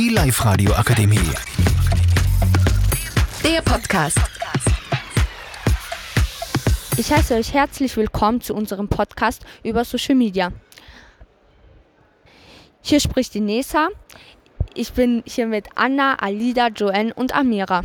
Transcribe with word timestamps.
Die 0.00 0.08
Live-Radio 0.08 0.72
Akademie. 0.72 1.18
Der 3.44 3.60
Podcast. 3.60 4.18
Ich 6.96 7.12
heiße 7.12 7.34
euch 7.34 7.52
herzlich 7.52 7.94
willkommen 7.98 8.40
zu 8.40 8.54
unserem 8.54 8.88
Podcast 8.88 9.44
über 9.62 9.84
Social 9.84 10.14
Media. 10.14 10.52
Hier 12.80 12.98
spricht 12.98 13.34
die 13.34 13.42
Nesa. 13.42 13.88
Ich 14.72 14.90
bin 14.94 15.22
hier 15.26 15.46
mit 15.46 15.68
Anna, 15.74 16.14
Alida, 16.14 16.68
Joanne 16.68 17.12
und 17.12 17.34
Amira. 17.34 17.82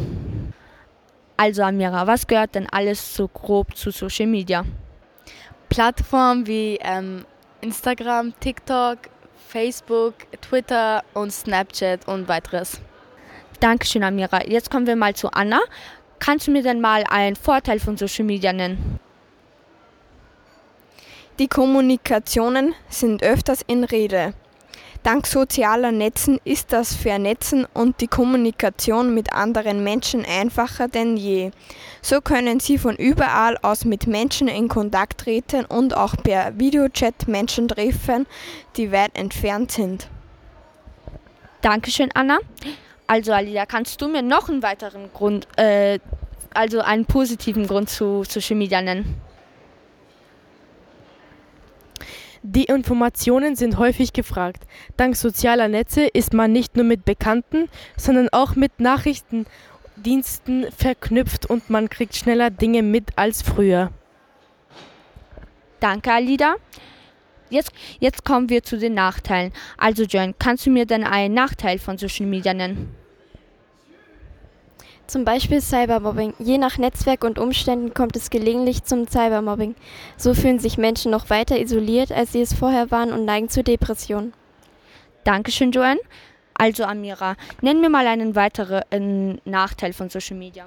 Also 1.36 1.64
Amira, 1.64 2.08
was 2.08 2.28
gehört 2.28 2.56
denn 2.56 2.70
alles 2.70 3.14
so 3.14 3.28
grob 3.28 3.76
zu 3.76 3.92
Social 3.92 4.28
Media? 4.28 4.64
Plattformen 5.68 6.48
wie 6.48 6.80
ähm, 6.82 7.26
Instagram, 7.60 8.34
TikTok, 8.40 9.00
Facebook, 9.48 10.14
Twitter 10.42 11.04
und 11.14 11.32
Snapchat 11.32 12.08
und 12.08 12.28
weiteres. 12.28 12.80
Dankeschön, 13.60 14.04
Amira. 14.04 14.46
Jetzt 14.46 14.70
kommen 14.70 14.88
wir 14.88 14.96
mal 14.96 15.16
zu 15.16 15.32
Anna. 15.32 15.60
Kannst 16.20 16.48
du 16.48 16.52
mir 16.52 16.64
denn 16.64 16.82
mal 16.82 17.04
einen 17.10 17.36
Vorteil 17.36 17.80
von 17.80 17.98
Social 17.98 18.26
Media 18.26 18.54
nennen? 18.54 19.00
Die 21.40 21.48
Kommunikationen 21.48 22.74
sind 22.90 23.22
öfters 23.22 23.62
in 23.68 23.84
Rede. 23.84 24.34
Dank 25.06 25.28
sozialer 25.28 25.92
Netzen 25.92 26.40
ist 26.46 26.74
das 26.74 26.96
Vernetzen 26.96 27.68
und 27.76 28.02
die 28.02 28.08
Kommunikation 28.08 29.14
mit 29.14 29.34
anderen 29.34 29.84
Menschen 29.84 30.26
einfacher 30.26 30.88
denn 30.88 31.16
je. 31.16 31.52
So 32.02 32.22
können 32.22 32.60
Sie 32.60 32.80
von 32.80 32.96
überall 32.96 33.56
aus 33.62 33.86
mit 33.86 34.08
Menschen 34.08 34.48
in 34.48 34.68
Kontakt 34.68 35.20
treten 35.20 35.66
und 35.66 35.96
auch 35.96 36.16
per 36.18 36.58
Videochat 36.58 37.28
Menschen 37.28 37.68
treffen, 37.68 38.26
die 38.78 38.92
weit 38.92 39.16
entfernt 39.16 39.72
sind. 39.72 40.08
Dankeschön, 41.62 42.10
Anna. 42.16 42.40
Also 43.06 43.32
Alida, 43.32 43.68
kannst 43.68 44.02
du 44.02 44.08
mir 44.08 44.24
noch 44.24 44.50
einen 44.50 44.64
weiteren 44.64 45.14
Grund, 45.14 45.48
äh, 45.58 46.00
also 46.56 46.80
einen 46.80 47.06
positiven 47.06 47.68
Grund 47.68 47.92
zu 47.92 48.24
Social 48.24 48.56
Media 48.56 48.82
nennen? 48.82 49.22
Die 52.44 52.66
Informationen 52.66 53.56
sind 53.56 53.78
häufig 53.78 54.14
gefragt. 54.14 54.66
Dank 54.98 55.16
sozialer 55.16 55.68
Netze 55.68 56.06
ist 56.06 56.34
man 56.34 56.52
nicht 56.52 56.76
nur 56.76 56.86
mit 56.86 57.06
Bekannten, 57.06 57.70
sondern 57.98 58.30
auch 58.30 58.56
mit 58.56 58.80
Nachrichtendiensten 58.80 60.68
verknüpft 60.76 61.46
und 61.46 61.70
man 61.70 61.90
kriegt 61.90 62.16
schneller 62.16 62.50
Dinge 62.50 62.84
mit 62.84 63.18
als 63.18 63.42
früher. 63.42 63.92
Danke, 65.80 66.12
Alida. 66.12 66.56
Jetzt, 67.50 67.72
jetzt 68.00 68.26
kommen 68.26 68.50
wir 68.50 68.64
zu 68.64 68.78
den 68.78 68.96
Nachteilen. 68.96 69.54
Also 69.78 70.04
Joan, 70.04 70.34
kannst 70.40 70.66
du 70.66 70.72
mir 70.72 70.86
denn 70.86 71.04
einen 71.04 71.34
Nachteil 71.36 71.78
von 71.78 71.98
Social 71.98 72.26
Media 72.26 72.54
nennen? 72.54 73.05
Zum 75.08 75.24
Beispiel 75.24 75.62
Cybermobbing. 75.62 76.34
Je 76.40 76.58
nach 76.58 76.80
Netzwerk 76.80 77.24
und 77.24 77.38
Umständen 77.38 77.94
kommt 77.94 78.16
es 78.16 78.32
gelegentlich 78.32 78.84
zum 78.84 79.08
Cybermobbing. 79.08 79.76
So 80.18 80.34
fühlen 80.34 80.58
sich 80.58 80.80
Menschen 80.80 81.12
noch 81.12 81.30
weiter 81.30 81.60
isoliert, 81.60 82.12
als 82.12 82.32
sie 82.32 82.42
es 82.42 82.54
vorher 82.54 82.90
waren 82.90 83.14
und 83.14 83.24
neigen 83.24 83.50
zu 83.50 83.64
Depressionen. 83.64 84.34
Dankeschön, 85.24 85.72
Joanne. 85.72 86.00
Also 86.56 86.86
Amira, 86.86 87.36
nenn 87.62 87.82
mir 87.82 87.90
mal 87.90 88.08
einen 88.08 88.36
weiteren 88.36 89.42
Nachteil 89.46 89.94
von 89.94 90.10
Social 90.10 90.38
Media. 90.38 90.66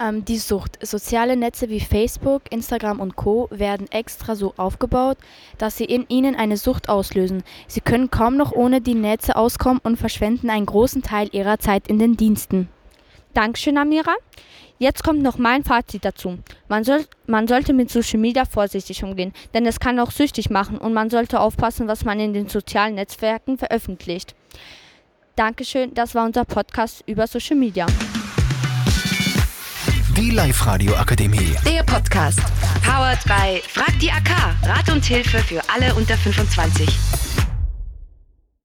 Ähm, 0.00 0.24
die 0.24 0.38
Sucht. 0.38 0.84
Soziale 0.84 1.36
Netze 1.36 1.68
wie 1.70 1.80
Facebook, 1.80 2.42
Instagram 2.50 3.00
und 3.00 3.16
Co 3.16 3.48
werden 3.50 3.90
extra 3.90 4.34
so 4.34 4.52
aufgebaut, 4.56 5.16
dass 5.58 5.76
sie 5.76 5.84
in 5.84 6.06
ihnen 6.08 6.34
eine 6.34 6.56
Sucht 6.56 6.88
auslösen. 6.88 7.42
Sie 7.68 7.80
können 7.80 8.10
kaum 8.10 8.36
noch 8.36 8.52
ohne 8.52 8.80
die 8.80 8.94
Netze 8.94 9.36
auskommen 9.36 9.80
und 9.82 9.96
verschwenden 9.96 10.50
einen 10.50 10.66
großen 10.66 11.02
Teil 11.02 11.28
ihrer 11.32 11.58
Zeit 11.58 11.86
in 11.88 11.98
den 11.98 12.16
Diensten. 12.16 12.68
Dankeschön, 13.34 13.78
Amira. 13.78 14.14
Jetzt 14.78 15.04
kommt 15.04 15.22
noch 15.22 15.36
mein 15.36 15.62
Fazit 15.62 16.04
dazu. 16.06 16.38
Man, 16.68 16.84
soll, 16.84 17.04
man 17.26 17.46
sollte 17.46 17.74
mit 17.74 17.90
Social 17.90 18.18
Media 18.18 18.46
vorsichtig 18.46 19.04
umgehen, 19.04 19.34
denn 19.52 19.66
es 19.66 19.78
kann 19.78 19.98
auch 20.00 20.10
süchtig 20.10 20.48
machen 20.48 20.78
und 20.78 20.94
man 20.94 21.10
sollte 21.10 21.40
aufpassen, 21.40 21.86
was 21.86 22.04
man 22.04 22.18
in 22.18 22.32
den 22.32 22.48
sozialen 22.48 22.94
Netzwerken 22.94 23.58
veröffentlicht. 23.58 24.34
Dankeschön, 25.36 25.92
das 25.92 26.14
war 26.14 26.24
unser 26.24 26.44
Podcast 26.44 27.04
über 27.06 27.26
Social 27.26 27.56
Media. 27.56 27.86
Die 30.16 30.30
Live-Radio 30.30 30.94
Akademie. 30.96 31.54
Der 31.66 31.82
Podcast. 31.82 32.40
Powered 32.82 33.22
by 33.24 33.62
Frag 33.68 33.98
die 34.00 34.10
AK. 34.10 34.30
Rat 34.64 34.90
und 34.90 35.04
Hilfe 35.04 35.38
für 35.38 35.62
alle 35.68 35.94
unter 35.94 36.16
25. 36.16 37.29